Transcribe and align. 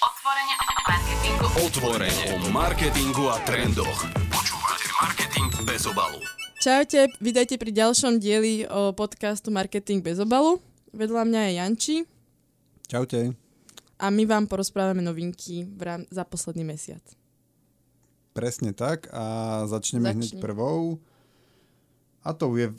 Otvorenie 0.00 0.56
o 0.56 0.64
marketingu. 0.88 1.44
Otvorenie 1.60 2.26
o 2.32 2.48
marketingu 2.48 3.24
a 3.28 3.36
trendoch. 3.44 4.00
Počúvate 4.32 4.88
Marketing 4.96 5.48
bez 5.68 5.84
obalu. 5.84 6.16
Čaute, 6.56 7.12
vítajte 7.20 7.60
pri 7.60 7.68
ďalšom 7.68 8.16
dieli 8.16 8.64
o 8.64 8.96
podcastu 8.96 9.52
Marketing 9.52 10.00
bez 10.00 10.16
obalu. 10.16 10.56
Vedľa 10.96 11.28
mňa 11.28 11.40
je 11.44 11.52
Janči 11.52 11.96
Čaute. 12.88 13.36
a 14.00 14.06
my 14.08 14.24
vám 14.24 14.48
porozprávame 14.48 15.04
novinky 15.04 15.68
v 15.68 15.80
rám- 15.84 16.08
za 16.08 16.24
posledný 16.24 16.64
mesiac. 16.64 17.04
Presne 18.32 18.72
tak 18.72 19.04
a 19.12 19.68
začneme 19.68 20.16
Začni. 20.16 20.16
hneď 20.16 20.30
prvou. 20.40 20.96
A 22.24 22.32
to 22.32 22.56
je 22.56 22.72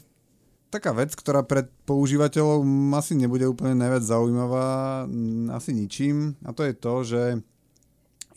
taká 0.71 0.95
vec, 0.95 1.11
ktorá 1.11 1.43
pre 1.43 1.67
používateľov 1.83 2.63
asi 2.95 3.19
nebude 3.19 3.43
úplne 3.43 3.75
najviac 3.75 4.07
zaujímavá, 4.07 5.03
asi 5.51 5.75
ničím. 5.75 6.39
A 6.47 6.55
to 6.55 6.63
je 6.63 6.73
to, 6.73 6.93
že 7.03 7.23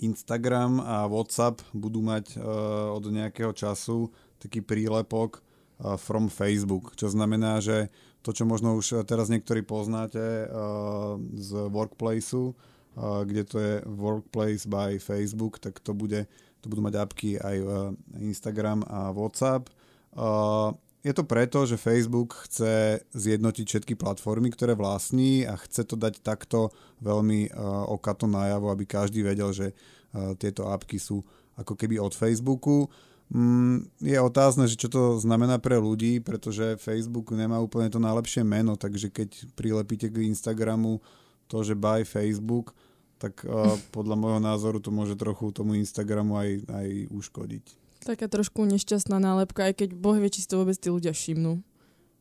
Instagram 0.03 0.83
a 0.83 1.07
WhatsApp 1.07 1.63
budú 1.71 2.03
mať 2.03 2.35
uh, 2.35 2.91
od 2.93 3.07
nejakého 3.07 3.55
času 3.55 4.11
taký 4.43 4.61
prílepok 4.61 5.39
uh, 5.41 5.95
from 5.95 6.27
Facebook, 6.27 6.99
čo 6.99 7.07
znamená, 7.07 7.63
že 7.63 7.89
to, 8.27 8.35
čo 8.35 8.43
možno 8.45 8.75
už 8.75 9.07
teraz 9.07 9.31
niektorí 9.31 9.63
poznáte 9.63 10.51
uh, 10.51 11.17
z 11.39 11.71
Workplaceu, 11.71 12.53
uh, 12.53 13.23
kde 13.23 13.43
to 13.47 13.57
je 13.63 13.75
Workplace 13.87 14.67
by 14.67 14.99
Facebook, 14.99 15.63
tak 15.63 15.79
to, 15.79 15.95
bude, 15.95 16.27
to 16.61 16.67
budú 16.67 16.83
mať 16.83 16.95
apky 16.99 17.31
aj 17.39 17.57
uh, 17.63 17.71
Instagram 18.19 18.83
a 18.91 19.15
WhatsApp. 19.15 19.71
Uh, 20.15 20.75
je 21.05 21.13
to 21.13 21.29
preto, 21.29 21.69
že 21.69 21.77
Facebook 21.77 22.49
chce 22.49 23.05
zjednotiť 23.13 23.67
všetky 23.69 23.95
platformy, 24.01 24.49
ktoré 24.49 24.73
vlastní 24.73 25.45
a 25.45 25.61
chce 25.61 25.85
to 25.85 26.01
dať 26.01 26.25
takto 26.25 26.73
veľmi 27.05 27.53
uh, 27.53 27.85
okato 27.93 28.25
najavo, 28.25 28.73
aby 28.73 28.89
každý 28.89 29.21
vedel, 29.21 29.53
že 29.53 29.77
uh, 29.77 30.33
tieto 30.41 30.73
apky 30.73 30.97
sú 30.97 31.21
ako 31.61 31.77
keby 31.77 32.01
od 32.01 32.17
Facebooku. 32.17 32.89
Mm, 33.29 33.85
je 34.01 34.17
otázne, 34.17 34.65
že 34.65 34.81
čo 34.81 34.89
to 34.89 35.03
znamená 35.21 35.61
pre 35.61 35.77
ľudí, 35.77 36.25
pretože 36.25 36.81
Facebook 36.81 37.37
nemá 37.37 37.61
úplne 37.61 37.93
to 37.93 38.01
najlepšie 38.01 38.41
meno, 38.41 38.81
takže 38.81 39.13
keď 39.13 39.29
prilepíte 39.53 40.09
k 40.09 40.25
Instagramu 40.25 41.05
to, 41.53 41.61
že 41.61 41.77
by 41.77 42.09
Facebook, 42.09 42.73
tak 43.21 43.45
uh, 43.45 43.77
podľa 43.97 44.17
môjho 44.17 44.41
názoru 44.41 44.81
to 44.81 44.89
môže 44.89 45.21
trochu 45.21 45.53
tomu 45.53 45.77
Instagramu 45.77 46.41
aj, 46.41 46.65
aj 46.65 46.89
uškodiť. 47.13 47.84
Taká 48.05 48.29
trošku 48.29 48.69
nešťastná 48.69 49.17
nálepka, 49.17 49.73
aj 49.73 49.81
keď 49.81 49.89
boh 49.97 50.21
vie, 50.21 50.29
či 50.29 50.45
si 50.45 50.49
to 50.49 50.61
vôbec 50.61 50.77
tí 50.77 50.93
ľudia 50.93 51.17
všimnú. 51.17 51.65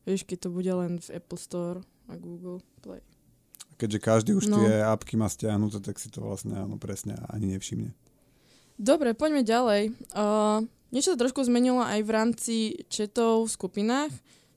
Vieš, 0.08 0.24
keď 0.24 0.38
to 0.44 0.48
bude 0.48 0.72
len 0.72 0.96
v 0.96 1.08
Apple 1.20 1.36
Store 1.36 1.84
a 2.08 2.16
Google 2.16 2.64
Play. 2.80 3.04
Keďže 3.76 3.98
každý 4.00 4.30
už 4.32 4.48
No. 4.48 4.64
tie 4.64 4.80
apky 4.80 5.20
má 5.20 5.28
stiahnuté, 5.28 5.84
tak 5.84 6.00
si 6.00 6.08
to 6.08 6.24
vlastne 6.24 6.56
áno, 6.56 6.80
presne 6.80 7.20
ani 7.28 7.52
nevšimne. 7.52 7.92
Dobre, 8.80 9.12
poďme 9.12 9.44
ďalej. 9.44 9.92
Uh, 10.16 10.64
niečo 10.88 11.14
sa 11.14 11.20
trošku 11.20 11.44
zmenilo 11.44 11.84
aj 11.84 12.00
v 12.00 12.10
rámci 12.10 12.56
chatov 12.88 13.46
v 13.46 13.54
skupinách. 13.54 14.12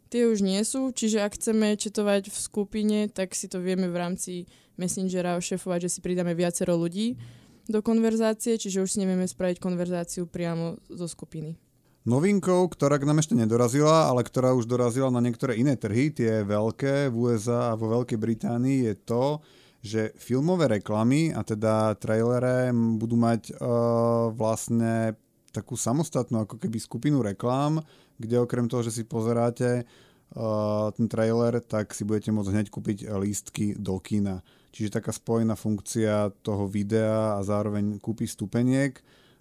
Tie 0.08 0.24
už 0.32 0.40
nie 0.40 0.64
sú, 0.64 0.96
čiže 0.96 1.20
ak 1.20 1.36
chceme 1.36 1.76
chatovať 1.76 2.32
v 2.32 2.38
skupine, 2.40 2.98
tak 3.12 3.36
si 3.36 3.52
to 3.52 3.60
vieme 3.60 3.92
v 3.92 3.98
rámci 4.00 4.34
Messengera 4.80 5.36
ošefovať, 5.36 5.90
že 5.90 5.90
si 5.90 6.00
pridáme 6.00 6.32
viacero 6.38 6.80
ľudí 6.80 7.20
do 7.68 7.80
konverzácie, 7.84 8.56
čiže 8.56 8.84
už 8.84 8.90
si 8.96 9.02
nevieme 9.04 9.28
spraviť 9.28 9.60
konverzáciu 9.60 10.28
priamo 10.28 10.80
zo 10.88 11.08
skupiny. 11.08 11.60
Novinkou, 12.08 12.72
ktorá 12.72 12.96
k 12.96 13.08
nám 13.08 13.20
ešte 13.20 13.36
nedorazila, 13.36 14.08
ale 14.08 14.24
ktorá 14.24 14.56
už 14.56 14.64
dorazila 14.64 15.12
na 15.12 15.20
niektoré 15.20 15.60
iné 15.60 15.76
trhy, 15.76 16.08
tie 16.08 16.40
veľké 16.48 17.12
v 17.12 17.16
USA 17.16 17.76
a 17.76 17.78
vo 17.78 17.92
Veľkej 17.92 18.16
Británii, 18.16 18.88
je 18.88 18.96
to, 18.96 19.44
že 19.84 20.16
filmové 20.16 20.72
reklamy, 20.80 21.36
a 21.36 21.44
teda 21.44 22.00
trailere, 22.00 22.72
budú 22.72 23.20
mať 23.20 23.52
uh, 23.52 24.32
vlastne 24.32 25.20
takú 25.52 25.76
samostatnú 25.76 26.48
ako 26.48 26.56
keby 26.64 26.80
skupinu 26.80 27.20
reklám, 27.20 27.84
kde 28.16 28.40
okrem 28.40 28.72
toho, 28.72 28.88
že 28.88 28.96
si 28.96 29.04
pozeráte 29.04 29.84
uh, 29.84 30.88
ten 30.96 31.12
trailer, 31.12 31.60
tak 31.60 31.92
si 31.92 32.08
budete 32.08 32.32
môcť 32.32 32.52
hneď 32.56 32.68
kúpiť 32.72 32.98
lístky 33.20 33.76
do 33.76 34.00
kina. 34.00 34.48
Čiže 34.72 35.02
taká 35.02 35.16
spojená 35.16 35.56
funkcia 35.56 36.30
toho 36.44 36.68
videa 36.70 37.38
a 37.38 37.42
zároveň 37.42 37.98
kúpi 37.98 38.28
stupeniek. 38.30 39.00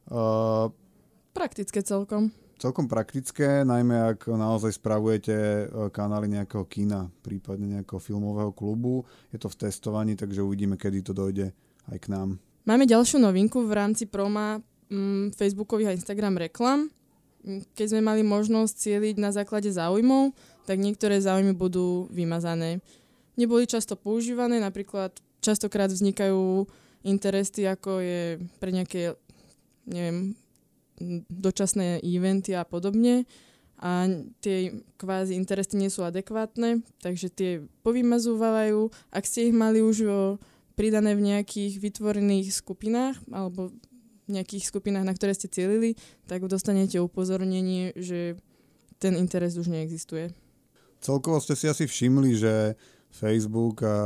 Uh, 0.08 0.70
Praktické 1.36 1.84
celkom. 1.84 2.32
celkom 2.56 2.88
praktické, 2.88 3.60
najmä 3.60 4.16
ak 4.16 4.32
naozaj 4.32 4.80
spravujete 4.80 5.36
e, 5.36 5.64
kanály 5.92 6.32
nejakého 6.32 6.64
kina, 6.64 7.12
prípadne 7.20 7.76
nejakého 7.76 8.00
filmového 8.00 8.48
klubu. 8.56 9.04
Je 9.28 9.36
to 9.36 9.52
v 9.52 9.68
testovaní, 9.68 10.16
takže 10.16 10.40
uvidíme, 10.40 10.80
kedy 10.80 11.04
to 11.04 11.12
dojde 11.12 11.52
aj 11.92 11.98
k 12.00 12.06
nám. 12.08 12.40
Máme 12.64 12.88
ďalšiu 12.88 13.20
novinku 13.20 13.68
v 13.68 13.72
rámci 13.76 14.08
proma 14.08 14.64
mm, 14.88 15.36
Facebookových 15.36 15.92
a 15.92 15.96
Instagram 16.00 16.40
reklam. 16.40 16.88
Mm, 17.44 17.68
Keď 17.76 17.86
sme 17.92 18.00
mali 18.00 18.24
možnosť 18.24 18.72
cieliť 18.72 19.20
na 19.20 19.30
základe 19.36 19.68
záujmov, 19.68 20.32
tak 20.64 20.80
niektoré 20.80 21.20
záujmy 21.20 21.52
budú 21.52 22.08
vymazané. 22.08 22.80
Neboli 23.36 23.68
často 23.68 23.96
používané, 23.96 24.60
napríklad 24.60 25.12
častokrát 25.44 25.92
vznikajú 25.92 26.64
interesty, 27.04 27.68
ako 27.68 28.00
je 28.02 28.40
pre 28.58 28.72
nejaké, 28.72 29.14
neviem, 29.86 30.34
dočasné 31.28 32.00
eventy 32.00 32.56
a 32.56 32.64
podobne 32.64 33.28
a 33.76 34.08
tie 34.40 34.72
kvázi 34.96 35.36
interesty 35.36 35.76
nie 35.76 35.92
sú 35.92 36.00
adekvátne, 36.00 36.80
takže 37.04 37.28
tie 37.28 37.50
povymazúvajú. 37.84 38.88
Ak 39.12 39.28
ste 39.28 39.52
ich 39.52 39.54
mali 39.54 39.84
už 39.84 39.96
o 40.08 40.22
pridané 40.72 41.12
v 41.12 41.28
nejakých 41.32 41.76
vytvorených 41.80 42.56
skupinách 42.56 43.20
alebo 43.28 43.68
v 44.26 44.30
nejakých 44.32 44.64
skupinách, 44.72 45.04
na 45.04 45.12
ktoré 45.12 45.36
ste 45.36 45.52
cielili, 45.52 45.94
tak 46.24 46.48
dostanete 46.48 46.98
upozornenie, 46.98 47.92
že 47.94 48.40
ten 48.96 49.12
interes 49.14 49.60
už 49.60 49.68
neexistuje. 49.68 50.32
Celkovo 51.04 51.36
ste 51.44 51.52
si 51.52 51.68
asi 51.68 51.84
všimli, 51.84 52.32
že 52.32 52.80
Facebook 53.16 53.80
a 53.80 53.96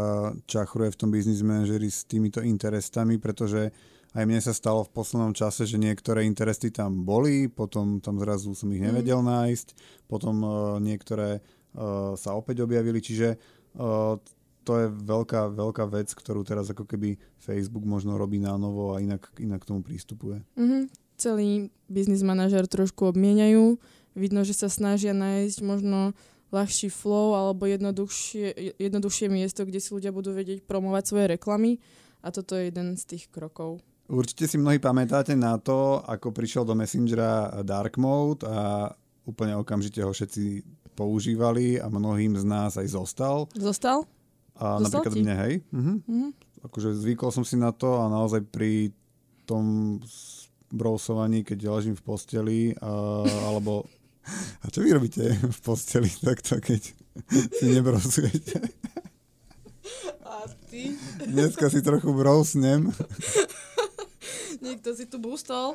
čachruje 0.47 0.95
v 0.95 0.99
tom 0.99 1.11
business 1.11 1.43
manažeri 1.43 1.91
s 1.91 2.07
týmito 2.07 2.39
interestami, 2.39 3.19
pretože 3.19 3.75
aj 4.15 4.27
mne 4.27 4.39
sa 4.43 4.55
stalo 4.55 4.87
v 4.87 4.95
poslednom 4.95 5.35
čase, 5.35 5.67
že 5.67 5.79
niektoré 5.79 6.27
interesty 6.27 6.71
tam 6.71 7.07
boli, 7.07 7.47
potom 7.47 8.03
tam 8.03 8.19
zrazu 8.19 8.55
som 8.55 8.71
ich 8.75 8.83
nevedel 8.83 9.23
nájsť, 9.23 9.69
potom 10.11 10.35
uh, 10.43 10.53
niektoré 10.83 11.39
uh, 11.39 12.15
sa 12.19 12.35
opäť 12.35 12.67
objavili, 12.67 12.99
čiže 12.99 13.39
uh, 13.79 14.19
to 14.67 14.73
je 14.77 14.87
veľká, 14.91 15.55
veľká 15.55 15.85
vec, 15.91 16.11
ktorú 16.11 16.43
teraz 16.43 16.71
ako 16.71 16.87
keby 16.87 17.19
Facebook 17.39 17.87
možno 17.87 18.19
robí 18.19 18.39
na 18.43 18.55
novo 18.59 18.95
a 18.95 19.03
inak, 19.03 19.31
inak 19.39 19.63
k 19.63 19.69
tomu 19.75 19.81
prístupuje. 19.83 20.43
Mhm. 20.59 20.91
Celý 21.21 21.69
biznis 21.85 22.25
manažer 22.25 22.65
trošku 22.65 23.05
obmieniajú. 23.13 23.77
Vidno, 24.17 24.41
že 24.41 24.57
sa 24.57 24.73
snažia 24.73 25.13
nájsť 25.13 25.59
možno 25.61 26.17
ľahší 26.51 26.91
flow 26.91 27.39
alebo 27.39 27.67
jednoduchšie, 27.67 28.79
jednoduchšie 28.79 29.27
miesto, 29.31 29.63
kde 29.63 29.79
si 29.79 29.95
ľudia 29.95 30.11
budú 30.11 30.35
vedieť 30.35 30.67
promovať 30.67 31.03
svoje 31.07 31.27
reklamy 31.39 31.79
a 32.21 32.35
toto 32.35 32.59
je 32.59 32.69
jeden 32.69 32.99
z 32.99 33.17
tých 33.17 33.31
krokov. 33.31 33.81
Určite 34.11 34.51
si 34.51 34.59
mnohí 34.59 34.83
pamätáte 34.83 35.39
na 35.39 35.55
to, 35.63 36.03
ako 36.03 36.35
prišiel 36.35 36.67
do 36.67 36.75
Messengera 36.75 37.63
Dark 37.63 37.95
Mode 37.95 38.43
a 38.43 38.91
úplne 39.23 39.55
okamžite 39.55 40.03
ho 40.03 40.11
všetci 40.11 40.67
používali 40.99 41.79
a 41.79 41.87
mnohým 41.87 42.35
z 42.35 42.43
nás 42.43 42.75
aj 42.75 42.91
zostal. 42.91 43.47
Zostal? 43.55 44.03
A 44.59 44.83
Zostal 44.83 45.07
napríklad 45.07 45.13
ti? 45.15 45.21
mne, 45.23 45.35
hej. 45.47 45.55
Mhm. 45.71 45.95
Mhm. 46.05 46.29
Akože 46.61 46.93
zvykol 46.93 47.31
som 47.33 47.47
si 47.47 47.57
na 47.57 47.73
to 47.73 48.03
a 48.03 48.11
naozaj 48.11 48.45
pri 48.51 48.93
tom 49.49 49.97
brousovaní, 50.69 51.47
keď 51.47 51.73
ležím 51.73 51.97
v 51.97 52.05
posteli, 52.05 52.61
a, 52.83 53.25
alebo... 53.49 53.87
A 54.63 54.69
čo 54.69 54.85
vy 54.85 54.95
robíte 54.95 55.25
v 55.35 55.59
posteli 55.65 56.09
takto, 56.09 56.61
keď 56.61 56.83
si 57.57 57.67
nebrousujete? 57.67 58.61
A 60.23 60.47
ty? 60.71 60.95
Dneska 61.27 61.67
si 61.73 61.83
trochu 61.83 62.15
brousnem. 62.15 62.93
Niekto 64.61 64.93
si 64.95 65.09
tu 65.09 65.19
bústol? 65.19 65.75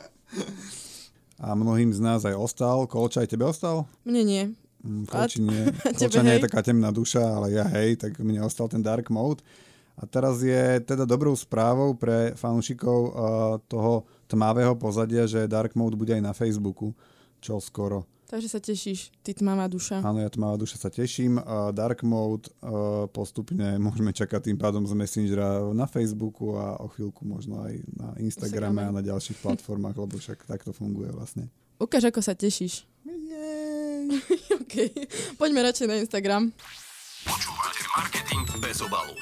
A 1.35 1.51
mnohým 1.51 1.91
z 1.91 1.99
nás 1.99 2.23
aj 2.23 2.37
ostal. 2.37 2.87
Kolča 2.87 3.25
aj 3.25 3.29
tebe 3.33 3.43
ostal? 3.49 3.89
Mne 4.07 4.23
nie. 4.23 4.43
Mm, 4.85 5.03
Kolči 5.09 5.41
nie. 5.41 5.73
Kolča 5.99 6.21
nie 6.23 6.37
je 6.39 6.45
taká 6.47 6.61
temná 6.63 6.93
duša, 6.93 7.19
ale 7.19 7.57
ja 7.57 7.65
hej, 7.75 7.99
tak 7.99 8.15
mne 8.21 8.45
ostal 8.45 8.69
ten 8.71 8.79
dark 8.85 9.11
mode. 9.11 9.43
A 9.95 10.03
teraz 10.03 10.43
je 10.43 10.83
teda 10.83 11.07
dobrou 11.07 11.31
správou 11.35 11.95
pre 11.95 12.35
fanúšikov 12.35 12.99
uh, 12.99 13.11
toho 13.71 14.03
tmavého 14.27 14.75
pozadia, 14.75 15.23
že 15.23 15.47
dark 15.47 15.71
mode 15.73 15.95
bude 15.95 16.11
aj 16.11 16.23
na 16.23 16.35
Facebooku, 16.35 16.91
čo 17.39 17.57
skoro. 17.63 18.03
Takže 18.25 18.49
sa 18.49 18.57
tešíš, 18.57 19.13
ty 19.21 19.37
tmavá 19.37 19.69
duša. 19.69 20.01
Áno, 20.01 20.17
ja 20.17 20.29
tmavá 20.33 20.57
duša 20.57 20.81
sa 20.81 20.89
teším. 20.89 21.37
Uh, 21.37 21.69
dark 21.69 22.01
mode 22.01 22.49
uh, 22.65 23.05
postupne 23.13 23.77
môžeme 23.85 24.09
čakať 24.09 24.49
tým 24.49 24.57
pádom 24.57 24.81
z 24.89 24.97
Messengera 24.97 25.61
na 25.77 25.85
Facebooku 25.85 26.57
a 26.57 26.81
o 26.81 26.89
chvíľku 26.89 27.21
možno 27.21 27.61
aj 27.61 27.73
na 27.93 28.17
Instagrame 28.17 28.81
a 28.81 28.95
na 28.95 29.05
ďalších 29.05 29.45
platformách, 29.45 29.93
lebo 29.93 30.17
však 30.17 30.49
takto 30.49 30.73
funguje 30.73 31.13
vlastne. 31.13 31.53
Ukáž, 31.77 32.09
ako 32.09 32.25
sa 32.25 32.33
tešíš. 32.33 32.87
Jej. 33.05 34.09
OK. 34.63 34.75
Poďme 35.37 35.61
radšej 35.61 35.85
na 35.85 35.95
Instagram. 36.01 36.49
Počúvate 37.29 37.83
Marketing 37.93 38.45
bez 38.57 38.81
obalu. 38.81 39.13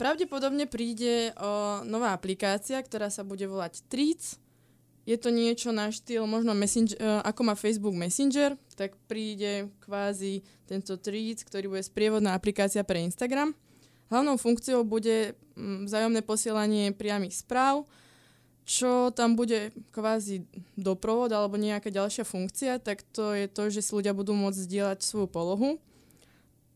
Pravdepodobne 0.00 0.64
príde 0.64 1.28
o, 1.36 1.84
nová 1.84 2.16
aplikácia, 2.16 2.80
ktorá 2.80 3.12
sa 3.12 3.20
bude 3.20 3.44
volať 3.44 3.84
Treats. 3.92 4.40
Je 5.10 5.18
to 5.18 5.34
niečo 5.34 5.74
na 5.74 5.90
štýl 5.90 6.22
možno 6.30 6.54
messenger, 6.54 6.94
e, 6.94 7.26
ako 7.26 7.40
má 7.42 7.58
Facebook 7.58 7.98
Messenger, 7.98 8.54
tak 8.78 8.94
príde 9.10 9.66
kvázi 9.82 10.46
tento 10.70 10.94
Treats, 11.02 11.42
ktorý 11.42 11.66
bude 11.66 11.82
sprievodná 11.82 12.38
aplikácia 12.38 12.86
pre 12.86 13.02
Instagram. 13.02 13.50
Hlavnou 14.06 14.38
funkciou 14.38 14.86
bude 14.86 15.34
mm, 15.58 15.90
vzájomné 15.90 16.22
posielanie 16.22 16.94
priamých 16.94 17.42
správ, 17.42 17.90
čo 18.62 19.10
tam 19.10 19.34
bude 19.34 19.74
kvázi 19.90 20.46
doprovod 20.78 21.34
alebo 21.34 21.58
nejaká 21.58 21.90
ďalšia 21.90 22.22
funkcia, 22.22 22.78
tak 22.78 23.02
to 23.10 23.34
je 23.34 23.50
to, 23.50 23.66
že 23.66 23.82
si 23.82 23.90
ľudia 23.90 24.14
budú 24.14 24.30
môcť 24.30 24.62
zdieľať 24.62 24.98
svoju 25.02 25.26
polohu 25.26 25.82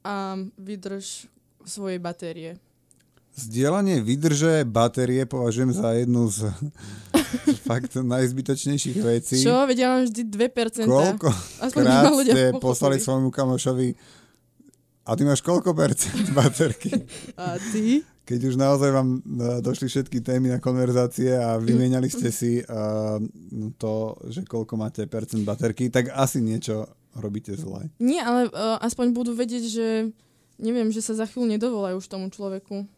a 0.02 0.42
vydrž 0.58 1.30
svojej 1.62 2.02
batérie. 2.02 2.58
Zdieľanie 3.38 4.02
výdrže 4.02 4.66
batérie 4.66 5.22
považujem 5.22 5.70
za 5.70 5.94
jednu 5.94 6.26
z 6.34 6.50
fakt 7.70 7.92
najzbytočnejších 7.96 8.98
vecí. 9.02 9.42
Čo? 9.42 9.66
Veď 9.66 9.76
ja 9.76 9.88
mám 9.94 10.02
vždy 10.06 10.22
2%. 10.28 10.86
Koľko 10.86 11.28
Aspoň 11.62 11.82
krát 11.84 12.12
ľudia 12.12 12.34
ste 12.34 12.42
pochopili. 12.50 12.62
poslali 12.62 12.96
svojmu 13.00 13.30
kamošovi 13.32 13.88
a 15.04 15.10
ty 15.12 15.22
máš 15.28 15.44
koľko 15.44 15.76
percent 15.76 16.32
baterky? 16.38 17.04
A 17.36 17.60
ty? 17.60 18.00
Keď 18.24 18.40
už 18.40 18.54
naozaj 18.56 18.88
vám 18.88 19.20
e, 19.20 19.60
došli 19.60 19.92
všetky 19.92 20.24
témy 20.24 20.48
na 20.48 20.58
konverzácie 20.64 21.36
a 21.36 21.60
vymieniali 21.60 22.08
ste 22.08 22.32
si 22.32 22.64
uh, 22.64 23.20
to, 23.76 24.16
že 24.32 24.48
koľko 24.48 24.80
máte 24.80 25.04
percent 25.04 25.44
baterky, 25.44 25.92
tak 25.92 26.08
asi 26.08 26.40
niečo 26.40 26.88
robíte 27.20 27.52
zle. 27.52 27.92
Nie, 28.00 28.24
ale 28.24 28.48
uh, 28.48 28.80
aspoň 28.80 29.12
budú 29.12 29.36
vedieť, 29.36 29.64
že 29.68 29.88
neviem, 30.56 30.88
že 30.88 31.04
sa 31.04 31.12
za 31.12 31.28
chvíľu 31.28 31.52
nedovolajú 31.52 32.00
už 32.00 32.08
tomu 32.08 32.32
človeku. 32.32 32.88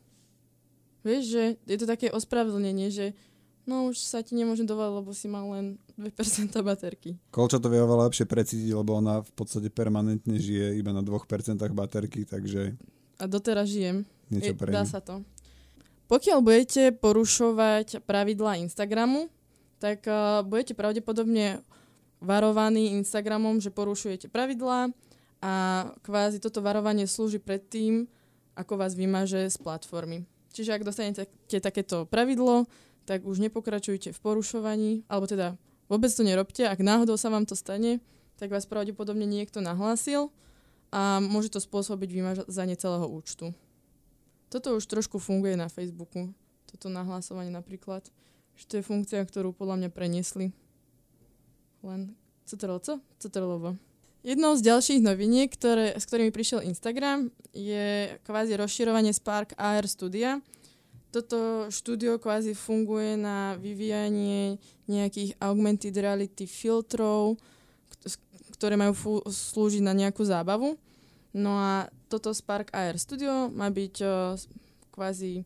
Vieš, 1.03 1.23
že 1.27 1.43
je 1.67 1.77
to 1.79 1.87
také 1.91 2.11
ospravedlnenie, 2.15 2.91
že 2.95 3.19
no 3.67 3.91
už 3.91 3.99
sa 3.99 4.23
ti 4.23 4.39
nemôžem 4.39 4.65
dovolať, 4.65 4.93
lebo 5.03 5.11
si 5.13 5.27
mal 5.27 5.45
len 5.53 5.77
2% 5.99 6.15
baterky. 6.63 7.19
Kolča 7.35 7.59
to 7.59 7.67
vie 7.69 7.83
oveľa 7.83 8.09
lepšie 8.09 8.25
precítiť, 8.25 8.71
lebo 8.73 8.97
ona 8.97 9.21
v 9.21 9.33
podstate 9.35 9.69
permanentne 9.69 10.39
žije 10.39 10.79
iba 10.79 10.95
na 10.95 11.03
2% 11.03 11.59
baterky, 11.75 12.23
takže 12.25 12.79
A 13.19 13.25
doteraz 13.27 13.67
žijem. 13.69 14.07
niečo 14.31 14.55
Je- 14.55 14.59
pre 14.59 14.71
Dá 14.73 14.87
sa 14.87 15.03
to. 15.03 15.27
Pokiaľ 16.07 16.39
budete 16.39 16.95
porušovať 16.95 18.07
pravidlá 18.07 18.63
Instagramu, 18.63 19.27
tak 19.83 20.07
uh, 20.07 20.47
budete 20.47 20.79
pravdepodobne 20.79 21.61
varovaní 22.23 22.95
Instagramom, 22.97 23.59
že 23.59 23.75
porušujete 23.75 24.31
pravidlá 24.31 24.95
a 25.43 25.53
kvázi 26.07 26.41
toto 26.41 26.65
varovanie 26.65 27.05
slúži 27.05 27.43
pred 27.43 27.61
tým, 27.67 28.07
ako 28.57 28.81
vás 28.81 28.97
vymaže 28.97 29.51
z 29.53 29.57
platformy. 29.61 30.25
Čiže 30.57 30.81
ak 30.81 30.87
dostanete 30.87 31.29
takéto 31.61 32.09
pravidlo, 32.09 32.65
tak 33.07 33.23
už 33.23 33.39
nepokračujte 33.39 34.11
v 34.11 34.19
porušovaní, 34.19 35.07
alebo 35.07 35.31
teda 35.31 35.55
vôbec 35.87 36.11
to 36.11 36.27
nerobte. 36.27 36.67
Ak 36.67 36.83
náhodou 36.83 37.15
sa 37.15 37.31
vám 37.31 37.47
to 37.47 37.55
stane, 37.55 38.03
tak 38.37 38.51
vás 38.53 38.67
pravdepodobne 38.69 39.25
niekto 39.25 39.63
nahlásil 39.63 40.29
a 40.91 41.23
môže 41.23 41.55
to 41.55 41.63
spôsobiť 41.63 42.11
vymazanie 42.11 42.77
celého 42.77 43.07
účtu. 43.07 43.55
Toto 44.51 44.79
už 44.79 44.85
trošku 44.87 45.19
funguje 45.19 45.55
na 45.59 45.71
Facebooku. 45.71 46.31
Toto 46.67 46.91
nahlásovanie 46.91 47.51
napríklad. 47.51 48.07
Že 48.59 48.65
to 48.67 48.75
je 48.79 48.89
funkcia, 48.89 49.21
ktorú 49.23 49.55
podľa 49.55 49.87
mňa 49.87 49.91
preniesli. 49.91 50.55
Len 51.83 52.15
CTRL-C? 52.47 52.99
CTRL-V. 53.23 53.79
Jednou 54.27 54.59
z 54.59 54.67
ďalších 54.67 55.01
noviniek, 55.07 55.47
ktoré, 55.47 55.95
s 55.95 56.03
ktorými 56.03 56.35
prišiel 56.35 56.67
Instagram, 56.67 57.31
je 57.55 58.17
kvázi 58.27 58.59
rozširovanie 58.59 59.15
Spark 59.15 59.55
AR 59.55 59.87
Studia. 59.87 60.43
Toto 61.15 61.69
štúdio 61.73 62.21
kvázi 62.21 62.53
funguje 62.53 63.17
na 63.17 63.57
vyvíjanie 63.57 64.61
nejakých 64.91 65.39
augmented 65.41 65.97
reality 65.97 66.45
filtrov, 66.45 67.41
ktoré 68.57 68.77
majú 68.77 68.93
fu- 68.97 69.25
slúžiť 69.25 69.85
na 69.85 69.93
nejakú 69.93 70.25
zábavu. 70.25 70.77
No 71.37 71.53
a 71.57 71.93
toto 72.09 72.33
Spark 72.33 72.73
AR 72.73 72.97
Studio 72.97 73.53
má 73.53 73.69
byť 73.69 73.95
uh, 74.01 74.37
kvázi, 74.89 75.45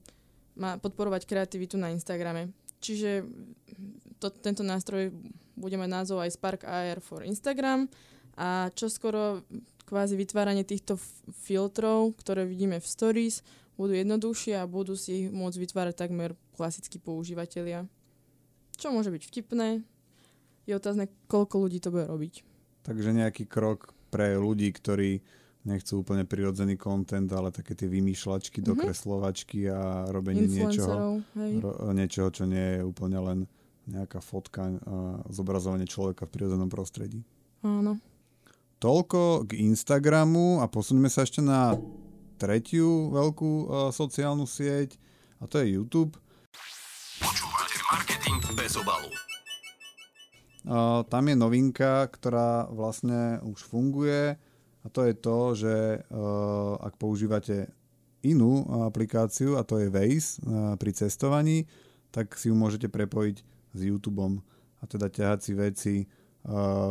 má 0.55 0.79
podporovať 0.79 1.27
kreativitu 1.27 1.75
na 1.75 1.91
Instagrame. 1.91 2.55
Čiže 2.79 3.27
to, 4.23 4.31
tento 4.31 4.63
nástroj 4.63 5.11
bude 5.59 5.77
mať 5.77 5.91
názov 5.91 6.23
aj 6.23 6.35
Spark 6.39 6.63
AR 6.63 7.03
for 7.03 7.27
Instagram 7.27 7.91
a 8.39 8.71
čoskoro 8.73 9.43
kvázi 9.85 10.15
vytváranie 10.15 10.63
týchto 10.63 10.95
f- 10.95 11.11
filtrov, 11.45 12.15
ktoré 12.23 12.47
vidíme 12.47 12.79
v 12.79 12.87
stories, 12.87 13.43
budú 13.81 13.97
jednoduchšie 13.97 14.61
a 14.61 14.69
budú 14.69 14.93
si 14.93 15.25
ich 15.25 15.27
môcť 15.33 15.57
vytvárať 15.57 15.95
takmer 15.97 16.37
klasickí 16.53 17.01
používateľia. 17.01 17.89
Čo 18.77 18.93
môže 18.93 19.09
byť 19.09 19.23
vtipné, 19.25 19.81
je 20.69 20.73
otázne, 20.77 21.09
koľko 21.27 21.65
ľudí 21.65 21.81
to 21.81 21.89
bude 21.89 22.05
robiť. 22.05 22.45
Takže 22.85 23.17
nejaký 23.17 23.49
krok 23.49 23.97
pre 24.13 24.37
ľudí, 24.37 24.69
ktorí 24.69 25.25
nechcú 25.61 26.01
úplne 26.01 26.25
prirodzený 26.25 26.77
content, 26.77 27.29
ale 27.33 27.53
také 27.53 27.77
tie 27.77 27.89
vymýšľačky, 27.89 28.61
Mhm. 28.61 28.69
dokreslovačky 28.69 29.69
a 29.69 30.09
robenie 30.09 30.49
niečoho, 30.49 31.21
hej. 31.37 31.53
ro, 31.61 31.93
niečoho, 31.93 32.29
čo 32.33 32.45
nie 32.45 32.77
je 32.77 32.85
úplne 32.85 33.21
len 33.21 33.39
nejaká 33.85 34.21
fotka 34.21 34.71
a 34.71 34.97
zobrazovanie 35.29 35.85
človeka 35.85 36.25
v 36.25 36.33
prirodzenom 36.37 36.69
prostredí. 36.69 37.21
Áno. 37.61 38.01
Toľko 38.81 39.45
k 39.45 39.61
Instagramu 39.61 40.65
a 40.65 40.69
posuneme 40.69 41.13
sa 41.13 41.29
ešte 41.29 41.45
na 41.45 41.77
tretiu 42.41 43.13
veľkú 43.13 43.53
uh, 43.69 43.93
sociálnu 43.93 44.49
sieť 44.49 44.97
a 45.37 45.45
to 45.45 45.61
je 45.61 45.77
YouTube. 45.77 46.17
Počúvate 47.21 47.77
marketing 47.93 48.41
bez 48.57 48.81
obalu. 48.81 49.13
Uh, 50.65 51.05
tam 51.13 51.29
je 51.29 51.37
novinka, 51.37 52.09
ktorá 52.09 52.73
vlastne 52.73 53.45
už 53.45 53.61
funguje 53.69 54.41
a 54.81 54.87
to 54.89 55.05
je 55.05 55.15
to, 55.21 55.39
že 55.53 55.75
uh, 56.09 56.81
ak 56.81 56.97
používate 56.97 57.69
inú 58.25 58.65
aplikáciu 58.89 59.61
a 59.61 59.65
to 59.65 59.77
je 59.77 59.93
Waze 59.93 60.41
uh, 60.41 60.77
pri 60.81 60.97
cestovaní, 60.97 61.69
tak 62.09 62.33
si 62.41 62.49
ju 62.49 62.57
môžete 62.57 62.89
prepojiť 62.89 63.37
s 63.77 63.81
YouTubeom 63.85 64.41
a 64.81 64.85
teda 64.89 65.13
ťahať 65.13 65.41
si 65.45 65.53
veci 65.53 65.95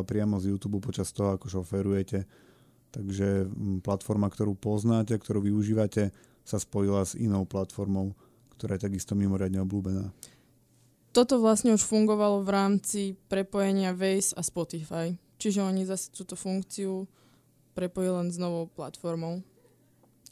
priamo 0.06 0.38
z 0.38 0.54
YouTube 0.54 0.78
počas 0.78 1.10
toho, 1.10 1.34
ako 1.34 1.50
šoferujete. 1.50 2.22
Takže 2.90 3.46
mm, 3.46 3.86
platforma, 3.86 4.30
ktorú 4.30 4.58
poznáte, 4.58 5.14
ktorú 5.14 5.46
využívate, 5.46 6.10
sa 6.42 6.58
spojila 6.58 7.06
s 7.06 7.14
inou 7.14 7.46
platformou, 7.46 8.18
ktorá 8.58 8.76
je 8.76 8.90
takisto 8.90 9.14
mimoriadne 9.14 9.62
obľúbená. 9.62 10.10
Toto 11.10 11.42
vlastne 11.42 11.74
už 11.74 11.86
fungovalo 11.86 12.46
v 12.46 12.50
rámci 12.54 13.02
prepojenia 13.30 13.94
Waze 13.94 14.34
a 14.38 14.42
Spotify. 14.46 15.18
Čiže 15.42 15.66
oni 15.66 15.86
zase 15.86 16.14
túto 16.14 16.38
funkciu 16.38 17.10
prepojili 17.74 18.14
len 18.26 18.30
s 18.30 18.38
novou 18.38 18.70
platformou. 18.70 19.42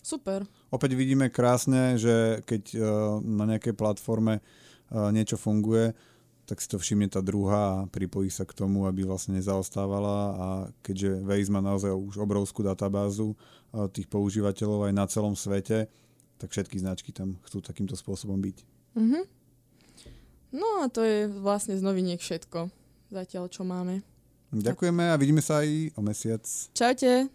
Super. 0.04 0.48
Opäť 0.72 0.96
vidíme 0.96 1.28
krásne, 1.28 2.00
že 2.00 2.44
keď 2.48 2.64
uh, 2.76 2.82
na 3.20 3.44
nejakej 3.44 3.76
platforme 3.76 4.40
uh, 4.40 5.12
niečo 5.12 5.36
funguje, 5.36 5.92
tak 6.48 6.64
si 6.64 6.72
to 6.72 6.80
všimne 6.80 7.12
tá 7.12 7.20
druhá 7.20 7.84
a 7.84 7.88
pripojí 7.92 8.32
sa 8.32 8.48
k 8.48 8.56
tomu, 8.56 8.88
aby 8.88 9.04
vlastne 9.04 9.36
nezaostávala 9.36 10.18
a 10.32 10.48
keďže 10.80 11.28
Waze 11.28 11.52
má 11.52 11.60
naozaj 11.60 11.92
už 11.92 12.24
obrovskú 12.24 12.64
databázu 12.64 13.36
uh, 13.36 13.92
tých 13.92 14.08
používateľov 14.08 14.88
aj 14.88 14.94
na 14.96 15.06
celom 15.12 15.36
svete, 15.36 15.92
tak 16.40 16.50
všetky 16.56 16.80
značky 16.80 17.12
tam 17.12 17.36
chcú 17.44 17.60
takýmto 17.60 18.00
spôsobom 18.00 18.40
byť. 18.40 18.58
Mhm. 18.96 19.20
No 20.56 20.80
a 20.80 20.88
to 20.88 21.04
je 21.04 21.28
vlastne 21.28 21.76
z 21.76 21.84
noviniek 21.84 22.24
všetko. 22.24 22.72
Zatiaľ, 23.12 23.52
čo 23.52 23.68
máme. 23.68 24.00
Ďakujeme 24.56 25.12
a 25.12 25.20
vidíme 25.20 25.44
sa 25.44 25.60
aj 25.60 25.92
o 26.00 26.02
mesiac. 26.02 26.44
Čaute. 26.72 27.28